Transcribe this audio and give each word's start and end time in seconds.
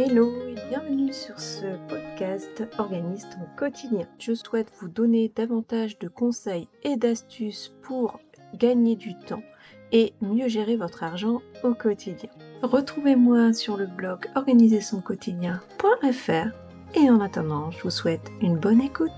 Hello 0.00 0.32
et 0.46 0.54
bienvenue 0.68 1.12
sur 1.12 1.40
ce 1.40 1.76
podcast 1.88 2.62
Organise 2.78 3.28
ton 3.30 3.40
quotidien. 3.56 4.06
Je 4.20 4.32
souhaite 4.32 4.70
vous 4.78 4.86
donner 4.86 5.32
davantage 5.34 5.98
de 5.98 6.06
conseils 6.06 6.68
et 6.84 6.96
d'astuces 6.96 7.74
pour 7.82 8.20
gagner 8.54 8.94
du 8.94 9.18
temps 9.18 9.42
et 9.90 10.12
mieux 10.20 10.46
gérer 10.46 10.76
votre 10.76 11.02
argent 11.02 11.42
au 11.64 11.74
quotidien. 11.74 12.30
Retrouvez-moi 12.62 13.52
sur 13.52 13.76
le 13.76 13.86
blog 13.86 14.28
organisersonquotidien.fr 14.36 16.48
et 16.94 17.10
en 17.10 17.20
attendant, 17.20 17.72
je 17.72 17.82
vous 17.82 17.90
souhaite 17.90 18.30
une 18.40 18.56
bonne 18.56 18.80
écoute. 18.80 19.10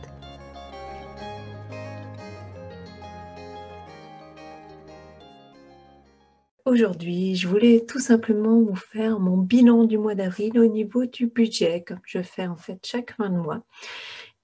Aujourd'hui, 6.70 7.34
je 7.34 7.48
voulais 7.48 7.84
tout 7.84 7.98
simplement 7.98 8.62
vous 8.62 8.76
faire 8.76 9.18
mon 9.18 9.36
bilan 9.36 9.82
du 9.82 9.98
mois 9.98 10.14
d'avril 10.14 10.56
au 10.56 10.66
niveau 10.66 11.04
du 11.04 11.26
budget, 11.26 11.82
comme 11.82 11.98
je 12.06 12.22
fais 12.22 12.46
en 12.46 12.54
fait 12.54 12.78
chaque 12.86 13.12
fin 13.16 13.28
de 13.28 13.34
mois. 13.34 13.64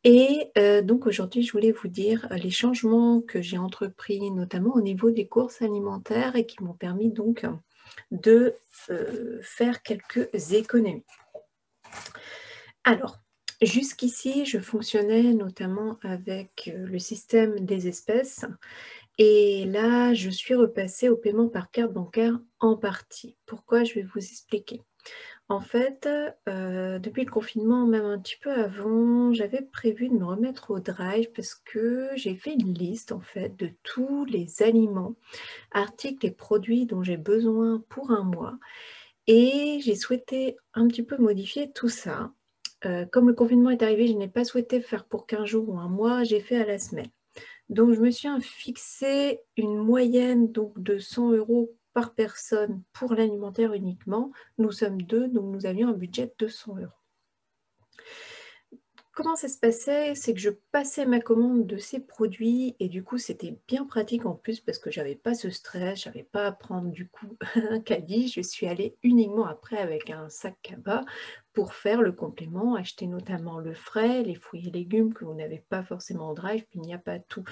Et 0.03 0.51
euh, 0.59 0.83
donc 0.83 1.07
aujourd'hui, 1.07 1.45
je 1.45 1.53
voulais 1.53 1.71
vous 1.71 1.87
dire 1.87 2.27
les 2.33 2.51
changements 2.51 3.21
que 3.21 3.41
j'ai 3.43 3.59
entrepris, 3.59 4.33
notamment 4.33 4.75
au 4.75 4.81
niveau 4.81 5.13
des 5.13 5.29
courses 5.29 5.63
alimentaires 5.63 6.35
et 6.35 6.47
qui 6.47 6.65
m'ont 6.65 6.75
permis 6.75 7.13
donc 7.13 7.47
de 8.11 8.55
euh, 8.91 9.39
faire 9.41 9.85
quelques 9.85 10.29
économies. 10.51 11.05
Alors, 12.83 13.21
jusqu'ici, 13.63 14.47
je 14.47 14.59
fonctionnais 14.59 15.33
notamment 15.33 16.01
avec 16.03 16.73
euh, 16.75 16.87
le 16.87 16.99
système 16.99 17.61
des 17.61 17.87
espèces 17.87 18.45
et 19.19 19.65
là, 19.67 20.13
je 20.15 20.31
suis 20.31 20.55
repassée 20.55 21.09
au 21.09 21.17
paiement 21.17 21.49
par 21.49 21.71
carte 21.71 21.93
bancaire 21.93 22.39
en 22.61 22.77
partie. 22.77 23.37
Pourquoi? 23.47 23.85
Je 23.85 23.95
vais 23.95 24.03
vous 24.03 24.19
expliquer. 24.19 24.83
En 25.49 25.61
fait, 25.61 26.09
euh, 26.49 26.99
depuis 26.99 27.25
le 27.25 27.31
confinement, 27.31 27.87
même 27.87 28.05
un 28.05 28.19
petit 28.19 28.37
peu 28.37 28.51
avant, 28.51 29.33
j'avais 29.33 29.63
prévu 29.63 30.09
de 30.09 30.15
me 30.15 30.25
remettre 30.25 30.73
au 30.73 30.81
drive 30.81 31.31
parce 31.33 31.55
que 31.55 32.09
j'ai 32.17 32.35
fait 32.35 32.55
une 32.55 32.75
liste 32.75 33.13
en 33.13 33.21
fait 33.21 33.57
de 33.57 33.71
tous 33.85 34.25
les 34.25 34.63
aliments, 34.63 35.15
articles 35.71 36.27
et 36.27 36.33
produits 36.33 36.85
dont 36.85 37.05
j'ai 37.05 37.17
besoin 37.17 37.83
pour 37.89 38.11
un 38.11 38.25
mois. 38.25 38.59
Et 39.29 39.79
j'ai 39.83 39.95
souhaité 39.95 40.57
un 40.75 40.89
petit 40.89 41.05
peu 41.05 41.17
modifier 41.17 41.71
tout 41.73 41.89
ça. 41.89 42.33
Euh, 42.85 43.07
comme 43.07 43.29
le 43.29 43.35
confinement 43.35 43.71
est 43.71 43.83
arrivé, 43.83 44.09
je 44.09 44.15
n'ai 44.15 44.29
pas 44.29 44.45
souhaité 44.45 44.81
faire 44.81 45.07
pour 45.07 45.27
15 45.27 45.47
jours 45.47 45.69
ou 45.69 45.79
un 45.79 45.89
mois, 45.89 46.25
j'ai 46.25 46.41
fait 46.41 46.57
à 46.57 46.67
la 46.67 46.79
semaine. 46.79 47.11
Donc, 47.69 47.95
je 47.95 48.01
me 48.01 48.11
suis 48.11 48.29
fixé 48.41 49.41
une 49.57 49.77
moyenne 49.77 50.53
de 50.53 50.99
100 50.99 51.33
euros 51.33 51.71
par 51.93 52.15
personne 52.15 52.83
pour 52.93 53.15
l'alimentaire 53.15 53.73
uniquement. 53.73 54.31
Nous 54.59 54.71
sommes 54.71 55.01
deux, 55.03 55.29
donc 55.29 55.55
nous 55.55 55.67
avions 55.67 55.89
un 55.89 55.95
budget 55.95 56.33
de 56.39 56.47
100 56.47 56.77
euros. 56.77 56.96
Comment 59.17 59.35
ça 59.35 59.49
se 59.49 59.57
passait? 59.57 60.15
C'est 60.15 60.35
que 60.35 60.41
je 60.41 60.51
passais 60.51 61.07
ma 61.07 61.21
commande 61.21 61.67
de 61.67 61.79
ces 61.79 62.01
produits 62.01 62.77
et 62.81 62.91
du 62.91 63.03
coup 63.03 63.17
c'était 63.17 63.57
bien 63.67 63.87
pratique 63.87 64.27
en 64.27 64.35
plus 64.35 64.61
parce 64.61 64.79
que 64.79 64.91
j'avais 64.91 65.15
pas 65.15 65.33
ce 65.33 65.49
stress, 65.49 66.03
j'avais 66.03 66.23
pas 66.23 66.49
à 66.49 66.53
prendre 66.53 66.91
du 66.91 67.09
coup 67.09 67.35
un 67.71 67.81
caddie. 67.81 68.29
Je 68.29 68.43
suis 68.43 68.67
allée 68.67 68.99
uniquement 69.03 69.47
après 69.47 69.79
avec 69.79 70.11
un 70.11 70.29
sac 70.29 70.59
cabas 70.61 71.03
pour 71.55 71.73
faire 71.73 72.03
le 72.03 72.13
complément, 72.13 72.75
acheter 72.75 73.07
notamment 73.07 73.59
le 73.59 73.73
frais, 73.73 74.23
les 74.23 74.35
fruits 74.35 74.69
et 74.69 74.71
légumes 74.71 75.15
que 75.15 75.25
vous 75.25 75.33
n'avez 75.33 75.65
pas 75.71 75.83
forcément 75.83 76.29
en 76.29 76.35
drive, 76.35 76.67
puis 76.69 76.81
il 76.81 76.87
n'y 76.87 76.93
a 76.93 76.99
pas 76.99 77.19
tout, 77.19 77.45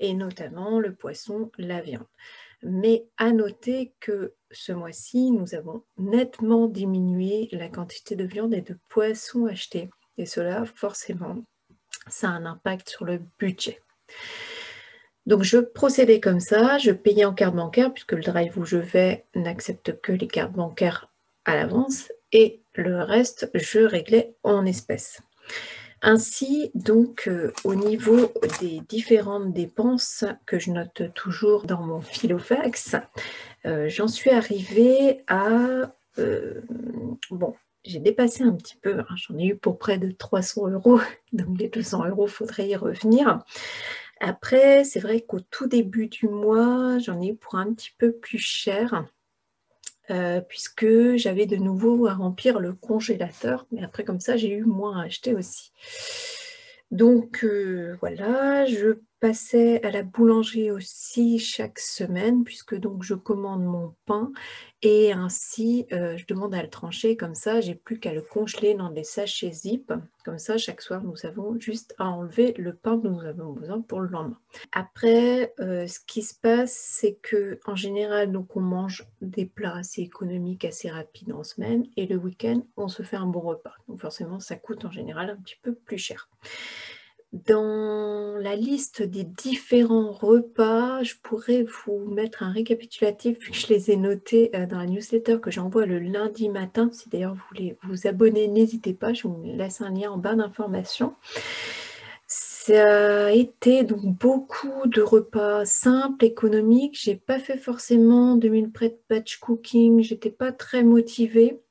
et 0.00 0.14
notamment 0.14 0.80
le 0.80 0.92
poisson, 0.92 1.52
la 1.56 1.80
viande. 1.80 2.08
Mais 2.64 3.06
à 3.16 3.30
noter 3.30 3.94
que 4.00 4.34
ce 4.50 4.72
mois-ci, 4.72 5.30
nous 5.30 5.54
avons 5.54 5.84
nettement 5.98 6.66
diminué 6.66 7.48
la 7.52 7.68
quantité 7.68 8.16
de 8.16 8.24
viande 8.24 8.54
et 8.54 8.62
de 8.62 8.76
poisson 8.88 9.46
achetés 9.46 9.88
et 10.18 10.26
cela, 10.26 10.64
forcément, 10.64 11.36
ça 12.08 12.28
a 12.28 12.32
un 12.32 12.46
impact 12.46 12.88
sur 12.88 13.04
le 13.04 13.20
budget. 13.38 13.80
Donc 15.26 15.42
je 15.42 15.58
procédais 15.58 16.20
comme 16.20 16.40
ça, 16.40 16.78
je 16.78 16.90
payais 16.90 17.24
en 17.24 17.32
carte 17.32 17.54
bancaire 17.54 17.92
puisque 17.92 18.12
le 18.12 18.22
drive 18.22 18.58
où 18.58 18.64
je 18.64 18.78
vais 18.78 19.24
n'accepte 19.34 20.00
que 20.00 20.12
les 20.12 20.26
cartes 20.26 20.52
bancaires 20.52 21.12
à 21.44 21.54
l'avance 21.54 22.10
et 22.32 22.60
le 22.74 23.02
reste 23.02 23.50
je 23.54 23.80
réglais 23.80 24.34
en 24.42 24.66
espèces. 24.66 25.22
Ainsi, 26.04 26.72
donc, 26.74 27.28
euh, 27.28 27.52
au 27.62 27.76
niveau 27.76 28.32
des 28.60 28.80
différentes 28.88 29.52
dépenses 29.52 30.24
que 30.46 30.58
je 30.58 30.72
note 30.72 31.14
toujours 31.14 31.62
dans 31.62 31.80
mon 31.80 32.00
filofax, 32.00 32.96
euh, 33.66 33.88
j'en 33.88 34.08
suis 34.08 34.30
arrivée 34.30 35.22
à, 35.28 35.92
euh, 36.18 36.60
bon, 37.30 37.54
j'ai 37.84 37.98
dépassé 37.98 38.44
un 38.44 38.52
petit 38.52 38.76
peu, 38.76 39.00
hein. 39.00 39.16
j'en 39.16 39.38
ai 39.38 39.46
eu 39.46 39.56
pour 39.56 39.78
près 39.78 39.98
de 39.98 40.10
300 40.10 40.68
euros, 40.68 41.00
donc 41.32 41.58
les 41.58 41.68
200 41.68 42.06
euros, 42.08 42.26
faudrait 42.26 42.68
y 42.68 42.76
revenir. 42.76 43.40
Après, 44.20 44.84
c'est 44.84 45.00
vrai 45.00 45.20
qu'au 45.20 45.40
tout 45.40 45.66
début 45.66 46.06
du 46.06 46.28
mois, 46.28 46.98
j'en 46.98 47.20
ai 47.20 47.28
eu 47.28 47.34
pour 47.34 47.56
un 47.56 47.72
petit 47.72 47.90
peu 47.98 48.12
plus 48.12 48.38
cher, 48.38 49.06
euh, 50.10 50.40
puisque 50.40 51.16
j'avais 51.16 51.46
de 51.46 51.56
nouveau 51.56 52.06
à 52.06 52.14
remplir 52.14 52.60
le 52.60 52.72
congélateur, 52.72 53.66
mais 53.72 53.82
après 53.82 54.04
comme 54.04 54.20
ça, 54.20 54.36
j'ai 54.36 54.50
eu 54.50 54.64
moins 54.64 55.00
à 55.00 55.04
acheter 55.06 55.34
aussi. 55.34 55.72
Donc 56.92 57.42
euh, 57.44 57.96
voilà, 58.00 58.66
je 58.66 58.98
passais 59.22 59.80
à 59.84 59.92
la 59.92 60.02
boulangerie 60.02 60.72
aussi 60.72 61.38
chaque 61.38 61.78
semaine, 61.78 62.42
puisque 62.42 62.74
donc 62.74 63.04
je 63.04 63.14
commande 63.14 63.62
mon 63.62 63.94
pain 64.04 64.32
et 64.82 65.12
ainsi 65.12 65.86
euh, 65.92 66.16
je 66.16 66.26
demande 66.26 66.52
à 66.56 66.60
le 66.60 66.68
trancher 66.68 67.16
comme 67.16 67.36
ça, 67.36 67.60
j'ai 67.60 67.76
plus 67.76 68.00
qu'à 68.00 68.12
le 68.12 68.20
congeler 68.20 68.74
dans 68.74 68.90
des 68.90 69.04
sachets 69.04 69.52
zip. 69.52 69.92
Comme 70.24 70.40
ça, 70.40 70.58
chaque 70.58 70.82
soir, 70.82 71.04
nous 71.04 71.24
avons 71.24 71.56
juste 71.60 71.94
à 71.98 72.06
enlever 72.06 72.52
le 72.58 72.74
pain 72.74 72.96
dont 72.96 73.12
nous 73.12 73.24
avons 73.24 73.52
besoin 73.52 73.80
pour 73.80 74.00
le 74.00 74.08
lendemain. 74.08 74.40
Après, 74.72 75.54
euh, 75.60 75.86
ce 75.86 76.00
qui 76.04 76.22
se 76.22 76.34
passe, 76.34 76.72
c'est 76.72 77.14
que 77.22 77.60
en 77.64 77.76
général, 77.76 78.32
donc 78.32 78.56
on 78.56 78.60
mange 78.60 79.06
des 79.20 79.46
plats 79.46 79.76
assez 79.76 80.02
économiques, 80.02 80.64
assez 80.64 80.90
rapides 80.90 81.32
en 81.32 81.44
semaine, 81.44 81.86
et 81.96 82.06
le 82.06 82.16
week-end, 82.16 82.62
on 82.76 82.88
se 82.88 83.04
fait 83.04 83.16
un 83.16 83.26
bon 83.26 83.40
repas. 83.40 83.74
Donc 83.86 84.00
forcément, 84.00 84.40
ça 84.40 84.56
coûte 84.56 84.84
en 84.84 84.90
général 84.90 85.30
un 85.30 85.36
petit 85.36 85.58
peu 85.62 85.74
plus 85.74 85.98
cher. 85.98 86.28
Dans 87.32 88.36
la 88.38 88.56
liste 88.56 89.02
des 89.02 89.24
différents 89.24 90.12
repas, 90.12 91.02
je 91.02 91.14
pourrais 91.22 91.64
vous 91.86 92.04
mettre 92.04 92.42
un 92.42 92.52
récapitulatif 92.52 93.38
vu 93.38 93.52
que 93.52 93.56
je 93.56 93.68
les 93.68 93.90
ai 93.90 93.96
notés 93.96 94.50
euh, 94.54 94.66
dans 94.66 94.76
la 94.76 94.84
newsletter 94.84 95.38
que 95.40 95.50
j'envoie 95.50 95.86
le 95.86 95.98
lundi 95.98 96.50
matin. 96.50 96.90
Si 96.92 97.08
d'ailleurs 97.08 97.32
vous 97.32 97.40
voulez 97.48 97.78
vous 97.84 98.06
abonner, 98.06 98.48
n'hésitez 98.48 98.92
pas, 98.92 99.14
je 99.14 99.26
vous 99.26 99.42
laisse 99.44 99.80
un 99.80 99.88
lien 99.88 100.10
en 100.10 100.18
bas 100.18 100.34
d'information. 100.34 101.14
Ça 102.26 103.26
a 103.26 103.30
été 103.30 103.82
donc 103.82 104.04
beaucoup 104.04 104.86
de 104.86 105.00
repas 105.00 105.64
simples, 105.64 106.26
économiques. 106.26 106.98
J'ai 107.00 107.16
pas 107.16 107.38
fait 107.38 107.56
forcément 107.56 108.36
de 108.36 108.50
meal 108.50 108.70
prep 108.70 109.00
batch 109.08 109.38
cooking, 109.38 110.02
j'étais 110.02 110.30
pas 110.30 110.52
très 110.52 110.84
motivée. 110.84 111.62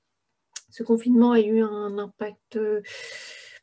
Ce 0.71 0.81
confinement 0.81 1.33
a 1.33 1.39
eu 1.39 1.61
un 1.61 1.99
impact 1.99 2.55
euh, 2.55 2.81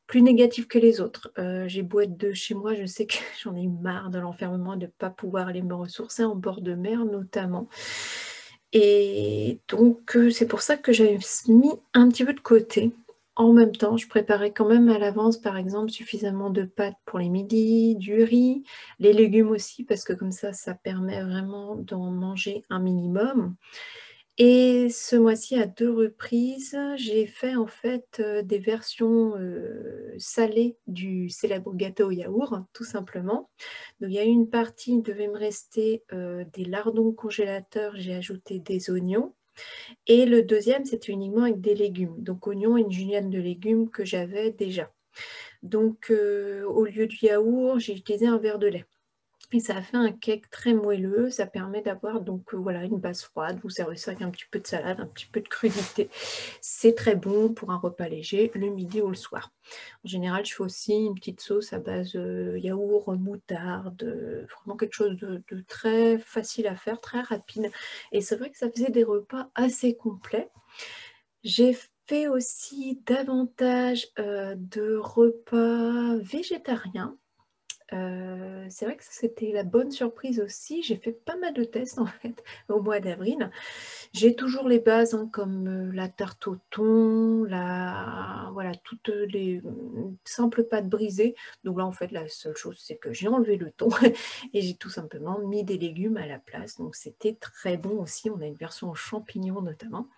plus 0.08 0.22
négatif 0.22 0.66
que 0.66 0.78
les 0.78 1.00
autres. 1.00 1.30
Euh, 1.38 1.68
j'ai 1.68 1.82
beau 1.82 2.00
être 2.00 2.16
de 2.16 2.32
chez 2.32 2.54
moi, 2.54 2.74
je 2.74 2.86
sais 2.86 3.06
que 3.06 3.18
j'en 3.44 3.54
ai 3.54 3.68
marre 3.68 4.10
de 4.10 4.18
l'enfermement, 4.18 4.74
de 4.74 4.86
ne 4.86 4.90
pas 4.90 5.10
pouvoir 5.10 5.46
aller 5.46 5.62
me 5.62 5.74
ressourcer 5.74 6.24
en 6.24 6.34
bord 6.34 6.60
de 6.60 6.74
mer 6.74 7.04
notamment. 7.04 7.68
Et 8.72 9.60
donc 9.68 10.16
euh, 10.16 10.30
c'est 10.30 10.48
pour 10.48 10.62
ça 10.62 10.76
que 10.76 10.92
j'avais 10.92 11.18
mis 11.46 11.72
un 11.94 12.08
petit 12.08 12.24
peu 12.24 12.34
de 12.34 12.40
côté. 12.40 12.92
En 13.36 13.52
même 13.52 13.70
temps, 13.70 13.96
je 13.96 14.08
préparais 14.08 14.50
quand 14.50 14.66
même 14.68 14.88
à 14.88 14.98
l'avance, 14.98 15.38
par 15.38 15.56
exemple, 15.56 15.92
suffisamment 15.92 16.50
de 16.50 16.64
pâtes 16.64 16.96
pour 17.04 17.20
les 17.20 17.28
midis, 17.28 17.94
du 17.94 18.24
riz, 18.24 18.64
les 18.98 19.12
légumes 19.12 19.50
aussi, 19.50 19.84
parce 19.84 20.02
que 20.02 20.12
comme 20.12 20.32
ça, 20.32 20.52
ça 20.52 20.74
permet 20.74 21.22
vraiment 21.22 21.76
d'en 21.76 22.10
manger 22.10 22.64
un 22.68 22.80
minimum. 22.80 23.54
Et 24.40 24.88
ce 24.90 25.16
mois-ci, 25.16 25.56
à 25.56 25.66
deux 25.66 25.90
reprises, 25.92 26.78
j'ai 26.94 27.26
fait 27.26 27.56
en 27.56 27.66
fait 27.66 28.20
euh, 28.20 28.42
des 28.42 28.60
versions 28.60 29.34
euh, 29.36 30.14
salées 30.18 30.76
du 30.86 31.28
célèbre 31.28 31.74
gâteau 31.74 32.06
au 32.06 32.10
yaourt, 32.12 32.54
tout 32.72 32.84
simplement. 32.84 33.50
Donc 34.00 34.10
il 34.10 34.14
y 34.14 34.20
a 34.20 34.22
une 34.22 34.48
partie, 34.48 34.92
il 34.92 35.02
devait 35.02 35.26
me 35.26 35.36
rester 35.36 36.04
euh, 36.12 36.44
des 36.54 36.64
lardons 36.64 37.10
congélateurs, 37.12 37.96
j'ai 37.96 38.14
ajouté 38.14 38.60
des 38.60 38.90
oignons. 38.90 39.34
Et 40.06 40.24
le 40.24 40.44
deuxième, 40.44 40.84
c'était 40.84 41.10
uniquement 41.10 41.42
avec 41.42 41.60
des 41.60 41.74
légumes. 41.74 42.14
Donc 42.18 42.46
oignons 42.46 42.78
et 42.78 42.82
une 42.82 42.92
julienne 42.92 43.30
de 43.30 43.40
légumes 43.40 43.90
que 43.90 44.04
j'avais 44.04 44.52
déjà. 44.52 44.92
Donc 45.64 46.12
au 46.12 46.84
lieu 46.84 47.08
du 47.08 47.18
yaourt, 47.26 47.80
j'ai 47.80 47.94
utilisé 47.96 48.28
un 48.28 48.38
verre 48.38 48.60
de 48.60 48.68
lait. 48.68 48.84
Et 49.50 49.60
ça 49.60 49.80
fait 49.80 49.96
un 49.96 50.12
cake 50.12 50.50
très 50.50 50.74
moelleux. 50.74 51.30
Ça 51.30 51.46
permet 51.46 51.80
d'avoir 51.80 52.20
donc 52.20 52.52
euh, 52.52 52.58
voilà 52.58 52.84
une 52.84 52.98
base 52.98 53.22
froide. 53.22 53.58
Vous 53.62 53.70
servez 53.70 53.96
ça 53.96 54.10
avec 54.10 54.22
un 54.22 54.30
petit 54.30 54.44
peu 54.50 54.60
de 54.60 54.66
salade, 54.66 55.00
un 55.00 55.06
petit 55.06 55.26
peu 55.26 55.40
de 55.40 55.48
crudité. 55.48 56.10
C'est 56.60 56.94
très 56.94 57.14
bon 57.14 57.54
pour 57.54 57.70
un 57.70 57.78
repas 57.78 58.08
léger 58.08 58.50
le 58.54 58.68
midi 58.68 59.00
ou 59.00 59.08
le 59.08 59.14
soir. 59.14 59.50
En 60.04 60.08
général, 60.08 60.44
je 60.44 60.54
fais 60.54 60.62
aussi 60.62 60.92
une 60.92 61.14
petite 61.14 61.40
sauce 61.40 61.72
à 61.72 61.78
base 61.78 62.14
euh, 62.14 62.58
yaourt, 62.58 63.08
moutarde, 63.16 64.02
euh, 64.02 64.46
vraiment 64.58 64.76
quelque 64.76 64.94
chose 64.94 65.16
de, 65.16 65.42
très 65.66 66.18
facile 66.18 66.66
à 66.66 66.76
faire, 66.76 67.00
très 67.00 67.22
rapide. 67.22 67.70
Et 68.12 68.20
c'est 68.20 68.36
vrai 68.36 68.50
que 68.50 68.58
ça 68.58 68.70
faisait 68.70 68.90
des 68.90 69.04
repas 69.04 69.50
assez 69.54 69.96
complets. 69.96 70.50
J'ai 71.42 71.74
fait 72.06 72.28
aussi 72.28 73.00
davantage, 73.06 74.08
de 74.16 74.96
repas 74.96 76.16
végétariens. 76.18 77.16
C'est 77.90 78.84
vrai 78.84 78.96
que 78.96 79.04
c'était 79.08 79.52
la 79.52 79.64
bonne 79.64 79.90
surprise 79.90 80.40
aussi. 80.40 80.82
J'ai 80.82 80.96
fait 80.96 81.12
pas 81.12 81.36
mal 81.36 81.54
de 81.54 81.64
tests 81.64 81.98
en 81.98 82.06
fait 82.06 82.42
au 82.68 82.82
mois 82.82 83.00
d'avril. 83.00 83.50
J'ai 84.12 84.34
toujours 84.34 84.68
les 84.68 84.78
bases, 84.78 85.14
hein, 85.14 85.28
comme, 85.32 85.92
la 85.92 86.08
tarte 86.08 86.46
au 86.46 86.56
thon, 86.70 87.44
la 87.44 88.50
voilà, 88.52 88.74
toutes 88.74 89.08
les, 89.08 89.60
mmh, 89.60 90.16
simples 90.24 90.64
pâtes 90.64 90.88
brisées. 90.88 91.34
Donc 91.64 91.78
là, 91.78 91.86
en 91.86 91.92
fait, 91.92 92.12
la 92.12 92.28
seule 92.28 92.56
chose, 92.56 92.76
c'est 92.78 92.96
que 92.96 93.12
j'ai 93.12 93.28
enlevé 93.28 93.56
le 93.56 93.70
thon 93.70 93.88
et 94.52 94.60
j'ai 94.60 94.74
tout 94.74 94.90
simplement 94.90 95.38
mis 95.40 95.64
des 95.64 95.78
légumes 95.78 96.16
à 96.16 96.26
la 96.26 96.38
place. 96.38 96.76
Donc 96.76 96.94
c'était 96.94 97.34
très 97.34 97.76
bon 97.76 98.02
aussi. 98.02 98.30
On 98.30 98.40
a 98.40 98.46
une 98.46 98.54
version 98.54 98.90
aux 98.90 98.94
champignons 98.94 99.62
notamment, 99.62 100.08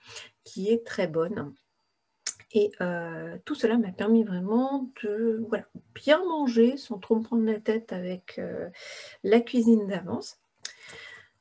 qui 0.45 0.71
est 0.71 0.85
très 0.85 1.07
bonne. 1.07 1.53
Et 2.53 2.73
tout 3.45 3.55
cela 3.55 3.79
m'a 3.79 3.93
permis 3.93 4.25
vraiment 4.25 4.91
de 5.05 5.45
voilà, 5.49 5.65
bien 5.95 6.25
manger 6.25 6.77
sans 6.77 6.99
trop 6.99 7.17
me 7.17 7.23
prendre 7.23 7.45
la 7.45 7.61
tête 7.61 7.93
avec 7.93 8.41
la 9.23 9.41
cuisine 9.41 9.87
d'avance. 9.87 10.39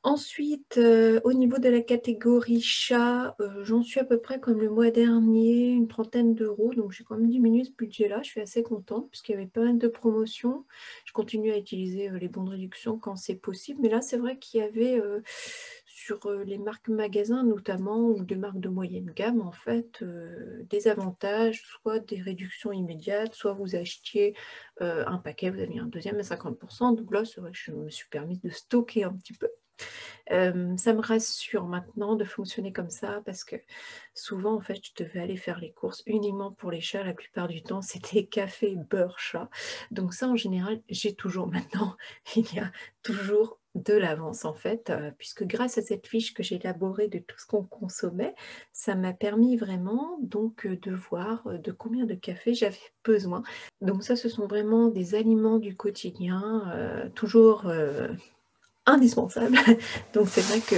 Ensuite, 0.02 0.80
au 1.24 1.32
niveau 1.34 1.58
de 1.58 1.68
la 1.68 1.82
catégorie 1.82 2.62
chat, 2.62 3.36
j'en 3.62 3.82
suis 3.82 4.00
à 4.00 4.04
peu 4.04 4.18
près 4.18 4.40
comme 4.40 4.58
le 4.58 4.70
mois 4.70 4.90
dernier, 4.90 5.68
une 5.68 5.88
trentaine 5.88 6.34
d'euros. 6.34 6.72
Donc 6.74 6.92
j'ai 6.92 7.04
quand 7.04 7.18
même 7.18 7.28
diminué 7.28 7.64
ce 7.64 7.72
budget-là. 7.72 8.22
Je 8.22 8.30
suis 8.30 8.40
assez 8.40 8.62
contente 8.62 9.10
puisqu'il 9.10 9.32
y 9.32 9.34
avait 9.34 9.46
pas 9.46 9.60
mal 9.60 9.76
de 9.76 9.88
promotions. 9.88 10.64
Je 11.04 11.12
continue 11.12 11.52
à 11.52 11.58
utiliser 11.58 12.08
les 12.18 12.28
bons 12.28 12.44
de 12.44 12.50
réduction 12.50 12.98
quand 12.98 13.16
c'est 13.16 13.34
possible. 13.34 13.80
Mais 13.82 13.90
là, 13.90 14.00
c'est 14.00 14.16
vrai 14.16 14.38
qu'il 14.38 14.60
y 14.60 14.62
avait 14.62 15.02
sur 16.18 16.30
les 16.44 16.58
marques 16.58 16.88
magasins 16.88 17.44
notamment 17.44 18.08
ou 18.08 18.24
des 18.24 18.34
marques 18.34 18.60
de 18.60 18.68
moyenne 18.68 19.12
gamme, 19.14 19.40
en 19.40 19.52
fait, 19.52 20.02
des 20.68 20.88
avantages, 20.88 21.62
soit 21.64 22.00
des 22.00 22.20
réductions 22.20 22.72
immédiates, 22.72 23.34
soit 23.34 23.52
vous 23.52 23.76
achetiez 23.76 24.34
un 24.80 25.18
paquet, 25.18 25.50
vous 25.50 25.60
aviez 25.60 25.78
un 25.78 25.86
deuxième 25.86 26.18
à 26.18 26.22
50%. 26.22 26.96
Donc 26.96 27.12
là, 27.12 27.24
c'est 27.24 27.40
vrai 27.40 27.52
que 27.52 27.58
je 27.58 27.70
me 27.70 27.90
suis 27.90 28.08
permis 28.08 28.38
de 28.38 28.50
stocker 28.50 29.04
un 29.04 29.12
petit 29.12 29.34
peu 29.34 29.48
ça 30.28 30.92
me 30.92 31.00
rassure 31.00 31.66
maintenant 31.66 32.14
de 32.14 32.24
fonctionner 32.24 32.72
comme 32.72 32.90
ça 32.90 33.20
parce 33.24 33.44
que 33.44 33.56
souvent, 34.14 34.54
en 34.54 34.60
fait, 34.60 34.80
je 34.82 35.04
devais 35.04 35.20
aller 35.20 35.36
faire 35.36 35.58
les 35.58 35.72
courses 35.72 36.02
uniquement 36.06 36.52
pour 36.52 36.70
les 36.70 36.80
chats. 36.80 37.02
La 37.02 37.14
plupart 37.14 37.48
du 37.48 37.62
temps, 37.62 37.82
c'était 37.82 38.26
café, 38.26 38.76
beurre, 38.76 39.18
chat. 39.18 39.48
Donc 39.90 40.14
ça, 40.14 40.28
en 40.28 40.36
général, 40.36 40.80
j'ai 40.88 41.14
toujours 41.14 41.48
maintenant, 41.48 41.96
il 42.36 42.52
y 42.54 42.58
a 42.58 42.70
toujours 43.02 43.59
de 43.74 43.94
l'avance 43.94 44.44
en 44.44 44.54
fait, 44.54 44.92
puisque 45.18 45.44
grâce 45.44 45.78
à 45.78 45.82
cette 45.82 46.06
fiche 46.06 46.34
que 46.34 46.42
j'ai 46.42 46.56
élaborée 46.56 47.08
de 47.08 47.18
tout 47.18 47.38
ce 47.38 47.46
qu'on 47.46 47.62
consommait, 47.62 48.34
ça 48.72 48.94
m'a 48.94 49.12
permis 49.12 49.56
vraiment 49.56 50.18
donc 50.22 50.66
de 50.66 50.92
voir 50.92 51.44
de 51.46 51.72
combien 51.72 52.04
de 52.04 52.14
café 52.14 52.54
j'avais 52.54 52.76
besoin. 53.04 53.42
Donc 53.80 54.02
ça, 54.02 54.16
ce 54.16 54.28
sont 54.28 54.46
vraiment 54.46 54.88
des 54.88 55.14
aliments 55.14 55.58
du 55.58 55.76
quotidien, 55.76 56.64
toujours 57.14 57.70
indispensable. 58.86 59.56
Donc 60.14 60.28
c'est 60.28 60.40
vrai 60.40 60.60
que 60.60 60.76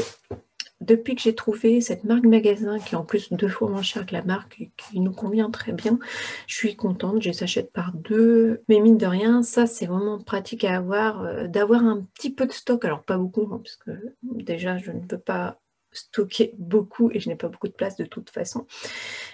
depuis 0.83 1.15
que 1.15 1.23
j'ai 1.23 1.35
trouvé 1.35 1.81
cette 1.81 2.05
marque 2.05 2.25
magasin, 2.25 2.79
qui 2.79 2.95
est 2.95 2.99
en 2.99 3.05
plus 3.05 3.33
deux 3.33 3.49
fois 3.49 3.71
moins 3.71 3.83
cher 3.83 4.05
que 4.05 4.13
la 4.13 4.23
marque, 4.23 4.71
qui 4.77 5.01
nous 5.01 5.13
convient 5.13 5.51
très 5.51 5.73
bien, 5.73 5.99
je 6.47 6.55
suis 6.55 6.77
contente, 6.77 7.23
je 7.23 7.31
les 7.31 7.63
par 7.63 7.93
deux. 7.95 8.63
Mais 8.69 8.81
mine 8.81 8.99
de 8.99 9.07
rien, 9.07 9.43
ça 9.43 9.67
c'est 9.67 9.87
vraiment 9.87 10.19
pratique 10.21 10.65
à 10.65 10.77
avoir, 10.77 11.23
euh, 11.23 11.47
d'avoir 11.47 11.85
un 11.85 12.03
petit 12.15 12.33
peu 12.33 12.47
de 12.47 12.53
stock. 12.53 12.85
Alors 12.85 13.03
pas 13.03 13.17
beaucoup, 13.17 13.49
hein, 13.53 13.61
parce 13.63 13.77
que 13.77 14.15
déjà 14.23 14.79
je 14.79 14.91
ne 14.91 15.01
peux 15.01 15.19
pas 15.19 15.59
stocker 15.95 16.55
beaucoup 16.59 17.11
et 17.13 17.21
je 17.21 17.29
n'ai 17.29 17.37
pas 17.37 17.49
beaucoup 17.49 17.69
de 17.69 17.75
place 17.75 17.97
de 17.97 18.05
toute 18.05 18.31
façon. 18.31 18.67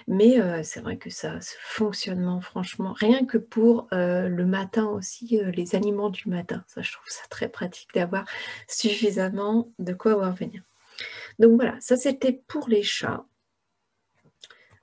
Mais 0.09 0.41
euh, 0.41 0.62
c'est 0.65 0.81
vrai 0.81 0.99
que 0.99 1.09
ça, 1.09 1.41
ce 1.41 1.55
fonctionnement, 1.61 2.41
franchement, 2.41 2.93
rien 2.93 3.25
que 3.25 3.39
pour 3.39 3.87
euh, 3.93 4.29
le 4.29 4.44
matin 4.44 4.87
aussi, 4.87 5.41
les 5.55 5.77
aliments 5.77 6.11
du 6.11 6.29
matin, 6.29 6.65
ça 6.67 6.83
je 6.83 6.93
trouve 6.93 7.09
ça 7.09 7.23
très 7.31 7.49
pratique 7.49 7.91
d'avoir 7.94 8.25
suffisamment 8.67 9.73
de 9.79 9.93
quoi 9.93 10.12
avoir 10.12 10.35
venir. 10.35 10.68
Donc 11.38 11.56
voilà, 11.56 11.76
ça 11.81 11.96
c'était 11.96 12.43
pour 12.46 12.69
les 12.69 12.82
chats. 12.82 13.25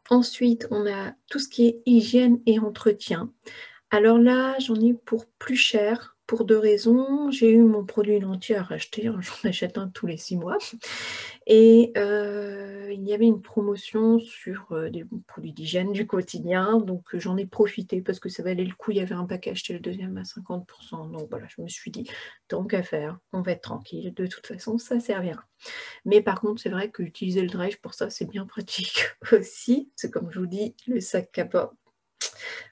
Ensuite, 0.10 0.68
on 0.72 0.86
a 0.86 1.13
tout 1.30 1.40
ce 1.40 1.50
qui 1.50 1.68
est 1.68 1.81
hygiène 1.86 2.40
et 2.46 2.60
entretien. 2.60 3.34
Alors 3.90 4.19
là, 4.19 4.57
j'en 4.60 4.75
ai 4.75 4.94
pour 4.94 5.25
plus 5.40 5.56
cher, 5.56 6.15
pour 6.27 6.45
deux 6.45 6.57
raisons. 6.57 7.30
J'ai 7.31 7.51
eu 7.51 7.62
mon 7.62 7.86
produit 7.86 8.24
entier 8.24 8.56
à 8.56 8.63
racheter, 8.63 9.07
hein, 9.07 9.19
j'en 9.22 9.33
achète 9.50 9.77
un 9.77 9.88
tous 9.89 10.07
les 10.07 10.18
six 10.18 10.38
mois. 10.38 10.57
Et 11.48 11.92
euh, 11.98 12.92
il 12.92 13.04
y 13.04 13.13
avait 13.13 13.25
une 13.25 13.42
promotion 13.42 14.19
sur 14.19 14.72
euh, 14.72 14.89
des 14.89 15.06
produits 15.27 15.54
d'hygiène 15.54 15.92
du 15.92 16.07
quotidien, 16.07 16.80
donc 16.80 17.13
euh, 17.13 17.19
j'en 17.19 17.38
ai 17.38 17.45
profité 17.45 18.01
parce 18.01 18.19
que 18.19 18.30
ça 18.30 18.44
valait 18.44 18.63
le 18.63 18.74
coup. 18.74 18.92
Il 18.92 18.98
y 18.98 19.01
avait 19.01 19.16
un 19.16 19.25
paquet 19.25 19.51
acheté 19.51 19.74
le 19.74 19.80
deuxième 19.80 20.18
à 20.18 20.24
50%. 20.24 21.12
Donc 21.12 21.30
voilà, 21.30 21.45
je 21.48 21.62
me 21.62 21.68
suis 21.68 21.92
dit, 21.92 22.10
tant 22.48 22.66
qu'à 22.66 22.83
faire, 22.83 23.19
on 23.33 23.42
va 23.42 23.51
être 23.51 23.62
tranquille. 23.62 24.13
De 24.13 24.27
toute 24.27 24.48
façon, 24.48 24.77
ça 24.77 25.00
servira. 25.00 25.44
Mais 26.06 26.22
par 26.22 26.42
contre, 26.42 26.62
c'est 26.62 26.69
vrai 26.69 26.92
qu'utiliser 26.92 27.42
le 27.42 27.50
drive 27.50 27.80
pour 27.81 27.94
ça, 27.94 28.10
c'est 28.10 28.25
bien 28.25 28.45
pratique 28.45 29.06
aussi. 29.31 29.92
C'est 29.95 30.12
comme 30.12 30.31
je 30.31 30.39
vous 30.39 30.48
dis, 30.48 30.75
le 30.88 31.00
sac 31.00 31.31
capot 31.31 31.69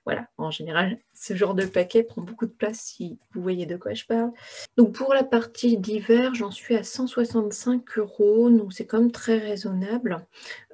voilà, 0.05 0.27
en 0.37 0.51
général, 0.51 0.99
ce 1.23 1.35
genre 1.35 1.55
de 1.55 1.65
paquet 1.65 2.03
prend 2.03 2.21
beaucoup 2.21 2.45
de 2.45 2.51
place 2.51 2.79
si 2.79 3.17
vous 3.33 3.41
voyez 3.41 3.65
de 3.65 3.77
quoi 3.77 3.93
je 3.93 4.03
parle. 4.03 4.31
Donc 4.75 4.91
pour 4.91 5.13
la 5.13 5.23
partie 5.23 5.77
d'hiver, 5.77 6.35
j'en 6.35 6.51
suis 6.51 6.75
à 6.75 6.83
165 6.83 7.97
euros, 7.97 8.49
donc 8.49 8.73
c'est 8.73 8.85
quand 8.85 8.99
même 8.99 9.11
très 9.11 9.37
raisonnable, 9.37 10.25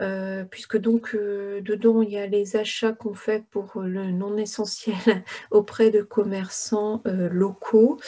euh, 0.01 0.43
puisque 0.45 0.77
donc 0.77 1.13
euh, 1.13 1.61
dedans 1.61 2.01
il 2.01 2.09
y 2.09 2.17
a 2.17 2.25
les 2.25 2.55
achats 2.55 2.93
qu'on 2.93 3.13
fait 3.13 3.43
pour 3.51 3.79
le 3.79 4.09
non 4.09 4.37
essentiel 4.37 4.95
auprès 5.51 5.91
de 5.91 6.01
commerçants 6.01 7.03
euh, 7.05 7.29
locaux. 7.29 7.99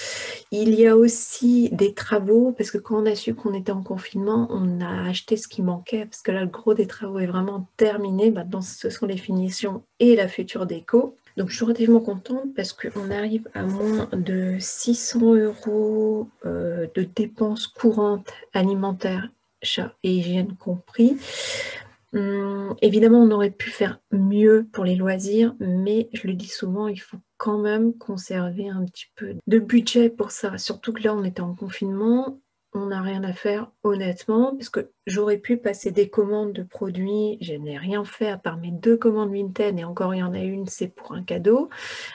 Il 0.49 0.73
y 0.73 0.87
a 0.87 0.97
aussi 0.97 1.69
des 1.71 1.93
travaux, 1.93 2.53
parce 2.57 2.71
que 2.71 2.79
quand 2.79 3.03
on 3.03 3.05
a 3.05 3.13
su 3.13 3.35
qu'on 3.35 3.53
était 3.53 3.71
en 3.71 3.83
confinement, 3.83 4.47
on 4.49 4.81
a 4.81 5.07
acheté 5.07 5.37
ce 5.37 5.47
qui 5.47 5.61
manquait, 5.61 6.05
parce 6.05 6.23
que 6.23 6.31
là 6.31 6.41
le 6.41 6.47
gros 6.47 6.73
des 6.73 6.87
travaux 6.87 7.19
est 7.19 7.27
vraiment 7.27 7.67
terminé. 7.77 8.31
Maintenant 8.31 8.61
ce 8.61 8.89
sont 8.89 9.05
les 9.05 9.17
finitions 9.17 9.83
et 9.99 10.15
la 10.15 10.27
future 10.27 10.65
déco. 10.65 11.15
Donc 11.41 11.49
je 11.49 11.55
suis 11.55 11.65
relativement 11.65 12.01
contente 12.01 12.53
parce 12.55 12.71
qu'on 12.71 13.09
arrive 13.09 13.49
à 13.55 13.63
moins 13.63 14.07
de 14.13 14.57
600 14.59 15.33
euros 15.37 16.29
euh, 16.45 16.85
de 16.93 17.01
dépenses 17.01 17.65
courantes 17.65 18.31
alimentaires, 18.53 19.27
chat 19.63 19.95
et 20.03 20.13
hygiène 20.13 20.55
compris. 20.55 21.17
Hum, 22.13 22.75
évidemment, 22.83 23.23
on 23.23 23.31
aurait 23.31 23.49
pu 23.49 23.71
faire 23.71 23.99
mieux 24.11 24.67
pour 24.71 24.83
les 24.83 24.95
loisirs, 24.95 25.55
mais 25.59 26.09
je 26.13 26.27
le 26.27 26.33
dis 26.33 26.47
souvent, 26.47 26.87
il 26.87 27.01
faut 27.01 27.17
quand 27.37 27.57
même 27.57 27.97
conserver 27.97 28.69
un 28.69 28.85
petit 28.85 29.07
peu 29.15 29.33
de 29.47 29.57
budget 29.57 30.11
pour 30.11 30.29
ça. 30.29 30.59
Surtout 30.59 30.93
que 30.93 31.01
là, 31.01 31.15
on 31.15 31.23
était 31.23 31.41
en 31.41 31.55
confinement, 31.55 32.39
on 32.73 32.87
n'a 32.87 33.01
rien 33.01 33.23
à 33.23 33.33
faire 33.33 33.71
honnêtement, 33.83 34.55
parce 34.55 34.69
que 34.69 34.91
j'aurais 35.05 35.37
pu 35.37 35.57
passer 35.57 35.91
des 35.91 36.09
commandes 36.09 36.53
de 36.53 36.63
produits, 36.63 37.37
je 37.41 37.53
n'ai 37.53 37.77
rien 37.77 38.05
fait 38.05 38.29
à 38.29 38.37
part 38.37 38.57
mes 38.57 38.71
deux 38.71 38.97
commandes 38.97 39.33
Vinted, 39.33 39.77
et 39.77 39.83
encore 39.83 40.15
il 40.15 40.19
y 40.19 40.23
en 40.23 40.33
a 40.33 40.39
une, 40.39 40.67
c'est 40.67 40.87
pour 40.87 41.13
un 41.13 41.23
cadeau. 41.23 41.69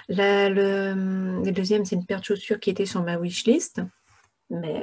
La, 0.08 0.48
le, 0.48 1.42
deuxième, 1.50 1.84
c'est 1.84 1.96
une 1.96 2.06
paire 2.06 2.20
de 2.20 2.24
chaussures 2.24 2.58
qui 2.58 2.70
était 2.70 2.86
sur 2.86 3.02
ma 3.02 3.18
wishlist, 3.18 3.82
mais 4.48 4.82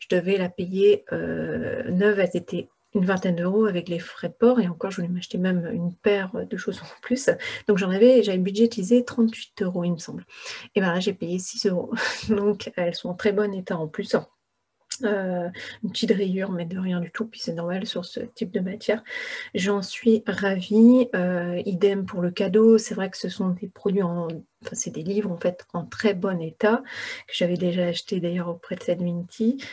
je 0.00 0.16
devais 0.16 0.36
la 0.36 0.48
payer 0.48 1.04
euh, 1.12 1.88
neuve, 1.90 2.18
elle 2.18 2.30
était 2.34 2.68
une 2.94 3.04
vingtaine 3.04 3.36
d'euros 3.36 3.66
avec 3.66 3.88
les 3.88 4.00
frais 4.00 4.28
de 4.28 4.34
port, 4.34 4.58
et 4.58 4.66
encore, 4.66 4.90
je 4.90 4.96
voulais 4.96 5.08
m'acheter 5.08 5.38
même 5.38 5.70
une 5.72 5.94
paire 5.94 6.32
de 6.34 6.56
chaussures 6.56 6.86
en 6.86 7.00
plus. 7.00 7.30
Donc 7.68 7.78
j'en 7.78 7.90
avais, 7.90 8.24
j'avais 8.24 8.38
budgétisé 8.38 9.04
38 9.04 9.62
euros, 9.62 9.84
il 9.84 9.92
me 9.92 9.98
semble. 9.98 10.26
Et 10.74 10.80
bien 10.80 10.92
là, 10.92 10.98
j'ai 10.98 11.12
payé 11.12 11.38
6 11.38 11.66
euros. 11.66 11.94
Donc 12.28 12.72
elles 12.76 12.96
sont 12.96 13.10
en 13.10 13.14
très 13.14 13.32
bon 13.32 13.54
état 13.54 13.76
en 13.76 13.86
plus. 13.86 14.16
Euh, 15.04 15.48
une 15.82 15.90
petite 15.90 16.12
rayure, 16.12 16.50
mais 16.50 16.64
de 16.64 16.78
rien 16.78 17.00
du 17.00 17.10
tout, 17.10 17.26
puis 17.26 17.40
c'est 17.40 17.52
normal 17.52 17.86
sur 17.86 18.04
ce 18.04 18.20
type 18.20 18.50
de 18.50 18.60
matière. 18.60 19.02
J'en 19.54 19.82
suis 19.82 20.22
ravie. 20.26 21.08
Euh, 21.14 21.60
idem 21.66 22.04
pour 22.04 22.20
le 22.20 22.30
cadeau, 22.30 22.78
c'est 22.78 22.94
vrai 22.94 23.10
que 23.10 23.16
ce 23.16 23.28
sont 23.28 23.50
des 23.50 23.68
produits 23.68 24.02
en 24.02 24.28
C'est 24.72 24.90
des 24.90 25.02
livres 25.02 25.30
en 25.30 25.38
fait 25.38 25.66
en 25.72 25.86
très 25.86 26.12
bon 26.12 26.40
état 26.40 26.82
que 27.26 27.32
j'avais 27.34 27.56
déjà 27.56 27.86
acheté 27.86 28.20
d'ailleurs 28.20 28.48
auprès 28.48 28.76
de 28.76 28.82
cette 28.82 29.00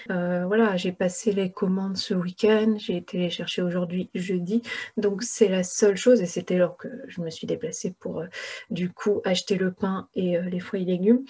Euh, 0.10 0.46
voilà, 0.46 0.78
j'ai 0.78 0.94
passé 0.94 1.34
les 1.34 1.52
commandes 1.52 1.98
ce 1.98 2.14
week-end, 2.14 2.76
j'ai 2.78 2.98
été 2.98 3.18
les 3.18 3.30
chercher 3.30 3.62
aujourd'hui 3.62 4.10
jeudi, 4.16 4.62
donc 4.96 5.24
c'est 5.24 5.50
la 5.50 5.64
seule 5.64 5.98
chose 5.98 6.22
et 6.22 6.26
c'était 6.26 6.56
alors 6.56 6.78
que 6.78 6.88
je 7.08 7.22
me 7.22 7.30
suis 7.30 7.48
déplacée 7.48 7.96
pour 8.00 8.20
euh, 8.22 8.28
du 8.70 8.90
coup 8.90 9.22
acheter 9.26 9.56
le 9.56 9.74
pain 9.74 10.08
et 10.16 10.38
euh, 10.38 10.44
les 10.44 10.60
fruits 10.60 10.84
et 10.84 10.86
légumes. 10.86 11.26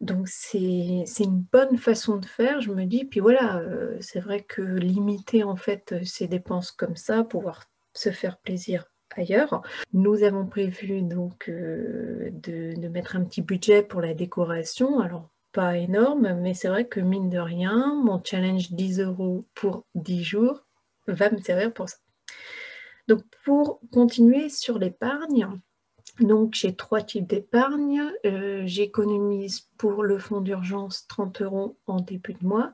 Donc 0.00 0.28
c'est 0.28 0.58
une 1.18 1.44
bonne 1.52 1.78
façon 1.78 2.16
de 2.18 2.26
faire, 2.26 2.60
je 2.60 2.70
me 2.70 2.84
dis. 2.84 3.04
Puis 3.04 3.20
voilà, 3.20 3.62
c'est 4.00 4.20
vrai 4.20 4.42
que 4.42 4.62
limiter 4.62 5.44
en 5.44 5.56
fait 5.56 5.94
ces 6.04 6.28
dépenses 6.28 6.72
comme 6.72 6.96
ça, 6.96 7.24
pouvoir 7.24 7.64
se 7.94 8.10
faire 8.10 8.38
plaisir 8.38 8.84
ailleurs. 9.18 9.62
Nous 9.92 10.22
avons 10.22 10.46
prévu 10.46 11.02
donc 11.02 11.48
euh, 11.48 12.30
de, 12.32 12.88
mettre 12.88 13.16
un 13.16 13.24
petit 13.24 13.42
budget 13.42 13.82
pour 13.82 14.00
la 14.00 14.14
décoration. 14.14 15.00
Alors 15.00 15.28
pas 15.52 15.76
énorme, 15.76 16.34
mais 16.40 16.54
c'est 16.54 16.68
vrai 16.68 16.86
que 16.86 17.00
mine 17.00 17.30
de 17.30 17.38
rien, 17.38 17.94
mon 18.02 18.22
challenge 18.22 18.70
10 18.72 19.00
euros 19.00 19.44
pour 19.54 19.84
10 19.94 20.22
jours 20.22 20.64
va 21.06 21.30
me 21.30 21.38
servir 21.38 21.72
pour 21.72 21.88
ça. 21.88 21.96
Donc 23.08 23.22
pour 23.44 23.80
continuer 23.90 24.50
sur 24.50 24.78
l'épargne, 24.78 25.48
donc 26.20 26.54
j'ai 26.54 26.74
trois 26.74 27.00
types 27.00 27.26
d'épargne. 27.26 28.02
Euh, 28.26 28.62
j'économise 28.66 29.68
pour 29.78 30.02
le 30.02 30.18
fonds 30.18 30.40
d'urgence 30.40 31.06
30 31.08 31.42
euros 31.42 31.76
en 31.86 32.00
début 32.00 32.34
de 32.34 32.46
mois, 32.46 32.72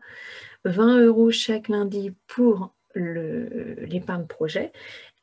20 0.65 1.01
euros 1.01 1.31
chaque 1.31 1.69
lundi 1.69 2.13
pour 2.27 2.75
l'épargne 2.97 4.27
projet. 4.27 4.73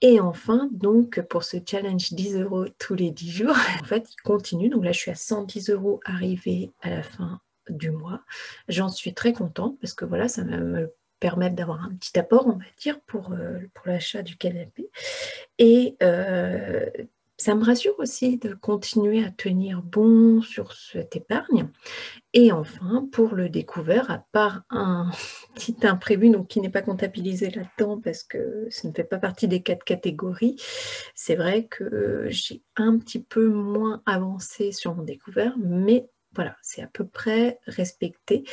Et 0.01 0.19
enfin, 0.19 0.67
donc, 0.71 1.21
pour 1.21 1.43
ce 1.43 1.57
challenge 1.65 2.13
10 2.13 2.37
euros 2.37 2.65
tous 2.79 2.95
les 2.95 3.11
10 3.11 3.31
jours, 3.31 3.55
en 3.81 3.85
fait, 3.85 4.11
il 4.11 4.21
continue. 4.23 4.69
Donc 4.69 4.83
là, 4.83 4.91
je 4.91 4.99
suis 4.99 5.11
à 5.11 5.15
110 5.15 5.69
euros 5.69 5.99
arrivé 6.05 6.71
à 6.81 6.89
la 6.89 7.03
fin 7.03 7.39
du 7.69 7.91
mois. 7.91 8.21
J'en 8.67 8.89
suis 8.89 9.13
très 9.13 9.33
contente 9.33 9.77
parce 9.79 9.93
que 9.93 10.05
voilà, 10.05 10.27
ça 10.27 10.43
va 10.43 10.57
me 10.57 10.91
permettre 11.19 11.55
d'avoir 11.55 11.83
un 11.83 11.93
petit 11.95 12.17
apport, 12.17 12.47
on 12.47 12.57
va 12.57 12.65
dire, 12.79 12.99
pour, 13.01 13.33
euh, 13.33 13.59
pour 13.75 13.87
l'achat 13.87 14.23
du 14.23 14.37
canapé. 14.37 14.89
Et 15.59 15.95
euh, 16.01 16.89
ça 17.41 17.55
me 17.55 17.65
rassure 17.65 17.95
aussi 17.97 18.37
de 18.37 18.53
continuer 18.53 19.25
à 19.25 19.31
tenir 19.31 19.81
bon 19.81 20.43
sur 20.43 20.73
cette 20.73 21.15
épargne. 21.15 21.67
Et 22.33 22.51
enfin, 22.51 23.09
pour 23.11 23.33
le 23.33 23.49
découvert, 23.49 24.11
à 24.11 24.23
part 24.31 24.61
un 24.69 25.09
petit 25.55 25.75
imprévu, 25.81 26.29
donc 26.29 26.47
qui 26.47 26.61
n'est 26.61 26.69
pas 26.69 26.83
comptabilisé 26.83 27.49
là-dedans 27.49 27.99
parce 27.99 28.21
que 28.21 28.67
ça 28.69 28.87
ne 28.87 28.93
fait 28.93 29.03
pas 29.03 29.17
partie 29.17 29.47
des 29.47 29.63
quatre 29.63 29.83
catégories, 29.83 30.55
c'est 31.15 31.35
vrai 31.35 31.65
que 31.65 32.27
j'ai 32.29 32.61
un 32.75 32.99
petit 32.99 33.23
peu 33.23 33.49
moins 33.49 34.03
avancé 34.05 34.71
sur 34.71 34.93
mon 34.95 35.01
découvert, 35.01 35.55
mais 35.57 36.07
voilà, 36.33 36.55
c'est 36.61 36.83
à 36.83 36.87
peu 36.87 37.05
près 37.05 37.59
respecté. 37.65 38.43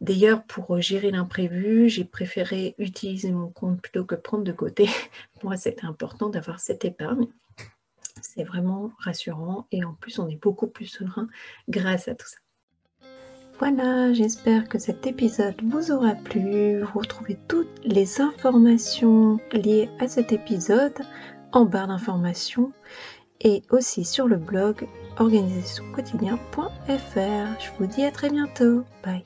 D'ailleurs, 0.00 0.44
pour 0.44 0.80
gérer 0.80 1.12
l'imprévu, 1.12 1.88
j'ai 1.88 2.04
préféré 2.04 2.74
utiliser 2.78 3.30
mon 3.30 3.48
compte 3.48 3.80
plutôt 3.80 4.04
que 4.04 4.16
prendre 4.16 4.44
de 4.44 4.52
côté. 4.52 4.88
Moi, 5.44 5.56
c'était 5.56 5.86
important 5.86 6.28
d'avoir 6.28 6.58
cette 6.58 6.84
épargne. 6.84 7.28
C'est 8.24 8.44
vraiment 8.44 8.90
rassurant 8.98 9.66
et 9.70 9.84
en 9.84 9.94
plus 9.94 10.18
on 10.18 10.28
est 10.28 10.40
beaucoup 10.40 10.66
plus 10.66 10.86
serein 10.86 11.28
grâce 11.68 12.08
à 12.08 12.14
tout 12.14 12.26
ça. 12.26 12.38
Voilà, 13.58 14.12
j'espère 14.12 14.68
que 14.68 14.80
cet 14.80 15.06
épisode 15.06 15.54
vous 15.62 15.92
aura 15.92 16.14
plu. 16.14 16.80
Vous 16.80 16.98
retrouvez 16.98 17.38
toutes 17.46 17.80
les 17.84 18.20
informations 18.20 19.38
liées 19.52 19.88
à 20.00 20.08
cet 20.08 20.32
épisode 20.32 20.98
en 21.52 21.64
barre 21.64 21.86
d'informations 21.86 22.72
et 23.40 23.62
aussi 23.70 24.04
sur 24.04 24.26
le 24.26 24.36
blog 24.36 24.88
organisationquotidien.fr. 25.18 27.60
Je 27.60 27.70
vous 27.78 27.86
dis 27.86 28.04
à 28.04 28.10
très 28.10 28.30
bientôt. 28.30 28.82
Bye. 29.04 29.22